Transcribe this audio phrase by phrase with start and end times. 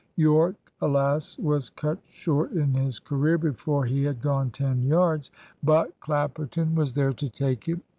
[0.15, 5.29] Yorke, alas, was cut short in his career before he had gone ten yards,
[5.61, 7.79] but Clapperton was there to take it.